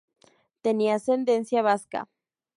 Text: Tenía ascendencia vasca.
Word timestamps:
Tenía 0.63 0.95
ascendencia 0.95 1.61
vasca. 1.61 2.09